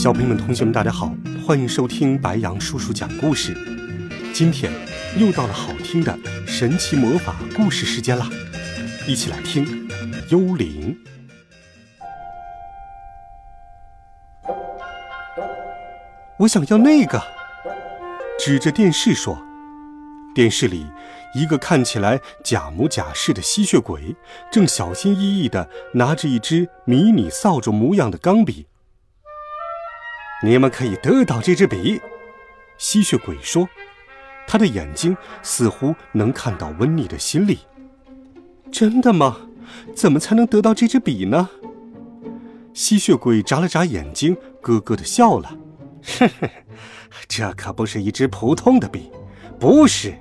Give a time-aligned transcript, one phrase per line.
[0.00, 1.12] 小朋友们、同学们，大家好，
[1.46, 3.54] 欢迎收听白羊叔叔讲故事。
[4.32, 4.72] 今天
[5.18, 8.26] 又到了好听的神奇魔法故事时间啦，
[9.06, 9.86] 一起来听
[10.30, 10.96] 《幽灵》。
[16.38, 17.22] 我想要那个，
[18.38, 19.38] 指着电视说。
[20.34, 20.86] 电视里，
[21.34, 24.16] 一个看起来假模假式的吸血鬼，
[24.50, 28.66] 正小心翼翼地拿着一支迷你扫帚模样的钢笔。
[30.42, 32.00] 你们可以得到这支笔，
[32.78, 33.68] 吸血鬼说，
[34.46, 37.60] 他的眼睛似乎能看到温妮的心里。
[38.72, 39.36] 真的吗？
[39.94, 41.50] 怎么才能得到这支笔呢？
[42.72, 45.56] 吸血鬼眨了眨眼睛，咯咯的笑了。
[46.18, 46.48] 呵呵，
[47.28, 49.10] 这可不是一支普通的笔，
[49.58, 50.14] 不是，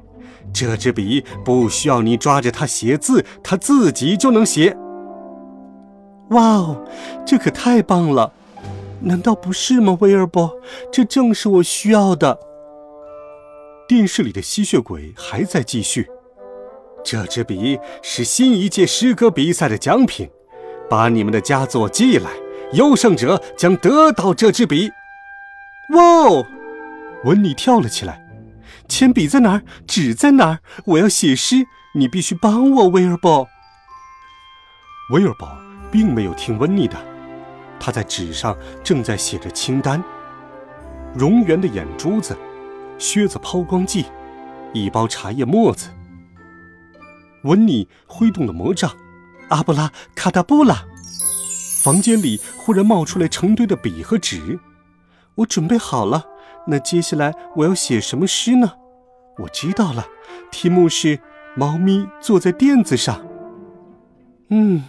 [0.54, 4.76] 这支笔不需要你抓着它写字，它自己就能写。
[6.32, 6.86] 哇哦，
[7.26, 8.34] 这可太棒了！
[9.02, 10.54] 难道不是吗，威尔伯？
[10.92, 12.40] 这正是我需要的。
[13.88, 16.08] 电视里的吸血鬼还在继续。
[17.04, 20.30] 这支笔是新一届诗歌比赛的奖品，
[20.90, 22.30] 把你们的佳作寄来，
[22.74, 24.92] 优胜者将得到这支笔。
[25.94, 26.46] 哇哦！
[27.24, 28.22] 温妮跳了起来。
[28.88, 29.64] 铅笔在哪儿？
[29.88, 30.60] 纸在哪儿？
[30.86, 33.48] 我要写诗，你必须帮我，威尔伯。
[35.12, 35.50] 威尔伯
[35.92, 37.09] 并没有听温妮的。
[37.90, 40.04] 他在纸上正在写着清单：
[41.18, 42.38] 蝾螈的眼珠子、
[43.00, 44.06] 靴子抛光剂、
[44.74, 45.90] 一包茶叶沫子。
[47.46, 48.96] 温妮挥动了魔杖，
[49.48, 50.86] 阿布拉卡达布拉。
[51.82, 54.60] 房间里忽然冒出来成堆的笔和纸。
[55.34, 56.28] 我准备好了，
[56.68, 58.74] 那接下来我要写什么诗呢？
[59.40, 60.06] 我知道了，
[60.52, 61.18] 题目是
[61.56, 63.16] 《猫咪坐在垫子上》。
[64.50, 64.84] 嗯。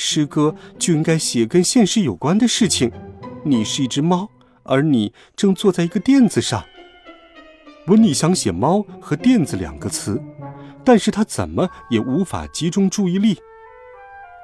[0.00, 2.92] 诗歌就应该写跟现实有关的事情。
[3.42, 4.30] 你是一只猫，
[4.62, 6.64] 而你正坐在一个垫子上。
[7.88, 10.22] 温妮想写“猫”和“垫子”两个词，
[10.84, 13.38] 但是他怎么也无法集中注意力。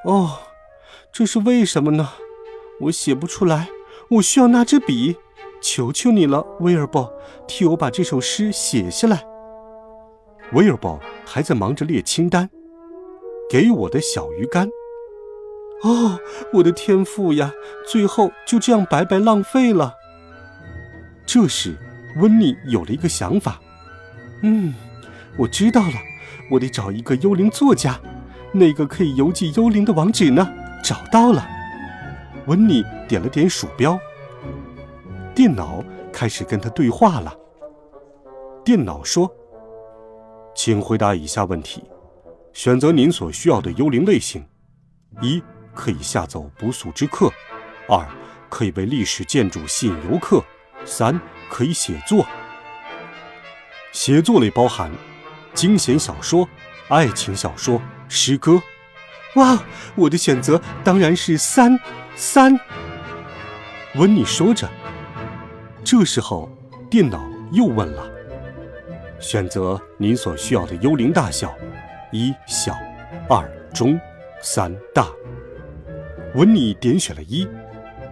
[0.04, 0.38] 哦，
[1.12, 2.10] 这是为什么呢？
[2.80, 3.68] 我写不出来。
[4.10, 5.16] 我需要那支笔，
[5.62, 7.12] 求求你了，威尔伯，
[7.46, 9.24] 替我把这首诗写下来。
[10.52, 12.50] 威尔伯还在忙着列清单。
[13.48, 14.68] 给我的小鱼干。
[15.82, 16.18] 哦，
[16.52, 17.52] 我的天赋呀！
[17.86, 19.94] 最后就这样白白浪费了。
[21.26, 21.76] 这时，
[22.16, 23.60] 温妮有了一个想法。
[24.42, 24.74] 嗯，
[25.36, 25.94] 我知道了，
[26.50, 28.00] 我得找一个幽灵作家，
[28.52, 30.50] 那个可以邮寄幽灵的网址呢？
[30.82, 31.46] 找到了。
[32.46, 33.98] 温妮点了点鼠标，
[35.34, 37.34] 电脑开始跟他对话了。
[38.64, 39.30] 电脑说
[40.56, 41.84] ：“请回答以下问题，
[42.54, 44.42] 选择您所需要的幽灵类型。
[45.20, 45.42] 一。”
[45.74, 47.30] 可以吓走不速之客，
[47.88, 48.06] 二
[48.48, 50.42] 可以为历史建筑吸引游客，
[50.84, 51.20] 三
[51.50, 52.26] 可以写作。
[53.92, 54.90] 写作类包含
[55.52, 56.48] 惊险小说、
[56.88, 58.62] 爱情小说、诗歌。
[59.36, 59.58] 哇，
[59.96, 61.78] 我的选择当然是三
[62.14, 62.58] 三。
[63.96, 64.68] 温妮说着，
[65.84, 66.50] 这时候
[66.90, 68.08] 电脑又问了：
[69.20, 71.54] 选择您所需要的幽灵大小，
[72.12, 72.76] 一小，
[73.28, 73.98] 二中，
[74.40, 75.08] 三大。
[76.34, 77.46] 文妮点选了一，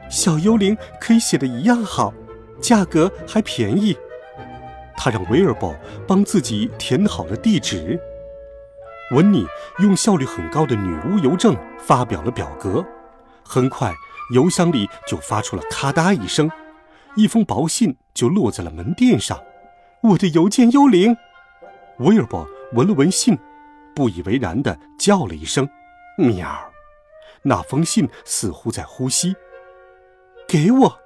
[0.09, 2.15] 小幽灵可以写的一样好，
[2.61, 3.97] 价格还便宜。
[4.97, 5.75] 他让威尔伯
[6.07, 8.01] 帮自己填好了地址。
[9.11, 9.45] 文妮
[9.81, 12.85] 用效率很高的女巫邮政发表了表格，
[13.43, 13.93] 很快
[14.33, 16.49] 邮箱里就发出了咔嗒一声，
[17.17, 19.43] 一封薄信就落在了门店上。
[20.03, 21.17] 我的邮件幽灵，
[21.99, 23.37] 威尔伯闻了闻信，
[23.95, 25.69] 不以为然地叫了一声
[26.17, 26.49] ：“喵。”
[27.45, 29.35] 那封信似乎在呼吸。
[30.47, 30.99] 给我。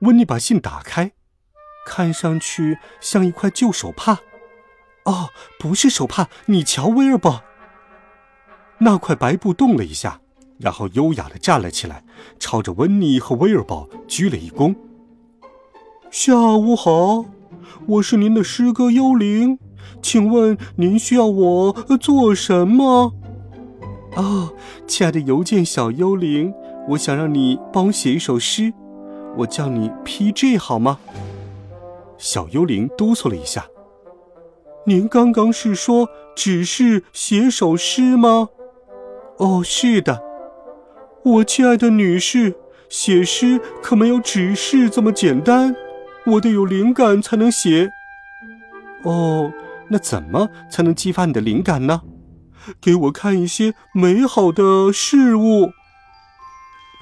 [0.00, 1.12] 温妮把信打开，
[1.86, 4.20] 看上去像一块旧手帕。
[5.04, 7.42] 哦，不是手帕，你瞧，威尔伯。
[8.78, 10.20] 那块白布动了一下，
[10.58, 12.04] 然后优雅的站了起来，
[12.38, 14.74] 朝着温妮和威尔伯鞠了一躬。
[16.10, 17.26] 下午好，
[17.86, 19.58] 我是您的诗歌幽灵，
[20.02, 23.14] 请问您需要我做什么？
[24.16, 24.52] 哦，
[24.86, 26.52] 亲爱的邮件小幽灵，
[26.88, 28.72] 我想让你帮我写一首诗。
[29.36, 30.58] 我叫你 P.J.
[30.58, 30.98] 好吗？
[32.18, 33.66] 小幽灵哆嗦了一下。
[34.84, 38.48] 您刚刚是说只是写首诗吗？
[39.38, 40.20] 哦，是的。
[41.22, 42.54] 我亲爱的女士，
[42.88, 45.76] 写诗可没有只是这么简单，
[46.26, 47.88] 我得有灵感才能写。
[49.04, 49.52] 哦，
[49.88, 52.02] 那怎么才能激发你的灵感呢？
[52.80, 55.72] 给我看一些美好的事物。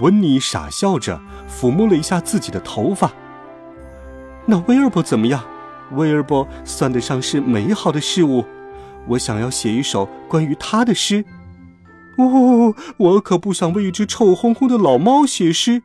[0.00, 1.20] 温妮傻笑着
[1.50, 3.12] 抚摸了一下自己的头发。
[4.46, 5.44] 那威尔伯怎么样？
[5.93, 8.44] 威尔伯算得上是美好的事物。
[9.08, 11.25] 我想要写一首关于他的诗。
[12.16, 15.82] 哦，我可不想为一只臭烘烘的老猫写诗。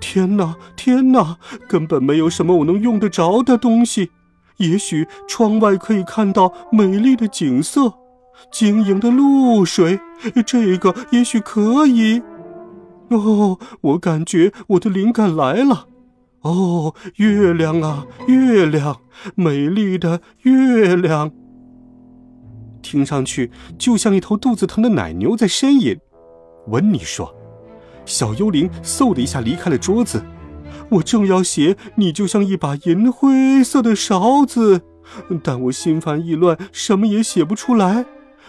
[0.00, 1.38] 天哪，天哪，
[1.68, 4.10] 根本没有什么我能用得着的东西。
[4.58, 7.94] 也许窗外可以看到美丽的景色，
[8.50, 10.00] 晶莹的露水，
[10.46, 12.22] 这个也许可以。
[13.08, 15.88] 哦，我感觉我的灵感来了。
[16.40, 19.00] 哦，月亮啊，月亮，
[19.34, 21.30] 美丽的月亮，
[22.82, 25.98] 听上去就像一头肚子疼的奶牛在呻吟。
[26.68, 27.34] 温妮说
[28.04, 30.22] ：“小幽灵嗖的一下离开了桌子。
[30.90, 34.82] 我正要写，你就像一把银灰色的勺子，
[35.42, 38.04] 但我心烦意乱，什么也写不出来。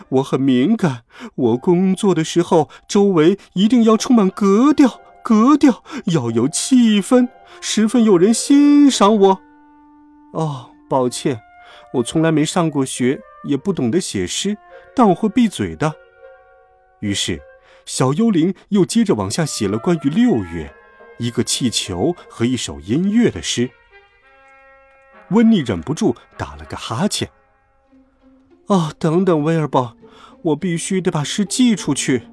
[0.09, 1.03] 我很敏感，
[1.35, 5.83] 我工作的时候，周围一定要充满格调。”格调
[6.13, 7.27] 要有气氛，
[7.59, 9.41] 十分有人欣赏我。
[10.33, 11.41] 哦，抱歉，
[11.95, 14.55] 我从来没上过学，也不懂得写诗，
[14.95, 15.95] 但我会闭嘴的。
[16.99, 17.41] 于是，
[17.87, 20.71] 小幽灵又接着往下写了关于六月、
[21.17, 23.71] 一个气球和一首音乐的诗。
[25.31, 27.27] 温妮忍不住打了个哈欠。
[28.67, 29.95] 哦，等等，威尔伯，
[30.41, 32.23] 我必须得把诗寄出去。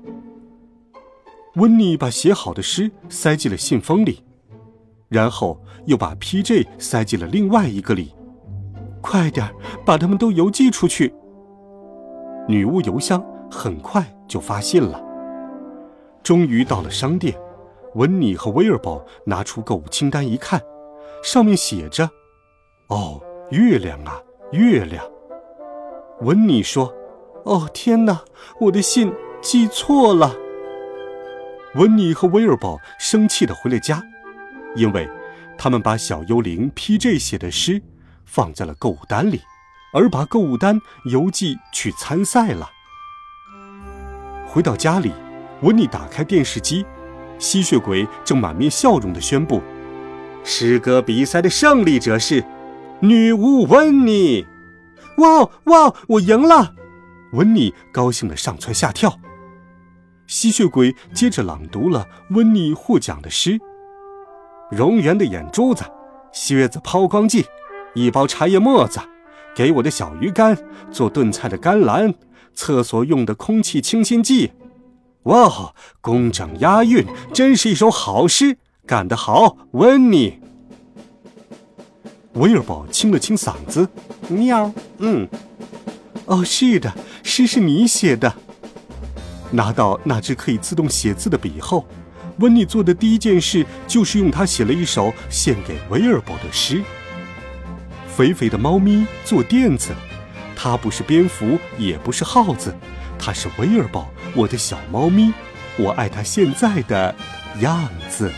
[1.57, 4.25] 温妮把写好的诗塞进了信封里，
[5.11, 6.67] 然后又把 P.J.
[6.79, 8.15] 塞进了另外一个里。
[9.03, 11.13] 快点把它们都邮寄出去。
[12.49, 15.05] 女巫邮箱很快就发信了。
[16.23, 17.39] 终于到了商店，
[17.95, 20.59] 温妮和威尔伯拿出购物清单一看，
[21.23, 22.09] 上面写着
[22.89, 23.21] ：“哦，
[23.51, 24.19] 月亮啊，
[24.53, 25.05] 月亮。”
[26.23, 26.95] 温妮说
[27.45, 28.23] ：“哦，天哪，
[28.61, 30.37] 我的信寄错了。”
[31.75, 34.03] 温妮和威尔伯生气地回了家，
[34.77, 35.09] 因为
[35.59, 37.19] 他们把小幽灵 P.J.
[37.19, 37.83] 写的诗
[38.25, 39.41] 放在了购物单里，
[39.93, 42.71] 而把购物单邮寄去参赛了。
[44.47, 45.11] 回到家里，
[45.63, 46.85] 温妮打开电视机，
[47.39, 49.61] 吸血鬼正满面笑容地宣布
[50.45, 52.45] ：“诗歌比赛的胜利者是
[53.01, 54.47] 女巫温妮！”
[55.19, 56.75] 哇哇，我赢了！
[57.33, 59.19] 温妮高兴地上蹿下跳。
[60.27, 63.59] 吸血鬼接着朗读了温妮获奖的诗
[64.73, 65.85] ：“蝾螈的眼珠子，
[66.33, 67.47] 靴子抛光剂，
[67.95, 69.01] 一包茶叶沫子，
[69.55, 70.57] 给我的小鱼干
[70.91, 72.15] 做炖菜的甘蓝，
[72.55, 74.53] 厕所用的空气清新剂。
[75.25, 80.41] 哇，工整押韵，真是一首好诗，干得好，温妮。”
[82.35, 83.89] 威尔宝清了清嗓子
[84.29, 85.29] ：“喵，嗯，
[86.25, 86.93] 哦，是的，
[87.23, 88.33] 诗是你写的。”
[89.53, 91.87] 拿到那支可以自动写字的笔后，
[92.39, 96.83] 温妮做的第一件事就是用它写了一首献给威尔伯的诗。
[98.09, 99.91] 肥肥的猫咪坐垫子，
[100.57, 102.75] 它不是蝙蝠，也不是耗子，
[103.19, 105.35] 它是威尔伯，我的小猫咪，
[105.77, 107.15] 我爱它现在的
[107.61, 108.33] 样子。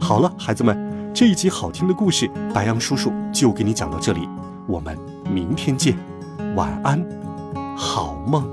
[0.00, 0.87] 好了，孩子们，
[1.18, 4.28] 这一集好听的故事，白羊叔叔就给你讲到这里，
[4.68, 4.96] 我们
[5.28, 5.98] 明天见，
[6.54, 7.04] 晚安。
[7.76, 8.48] 好梦。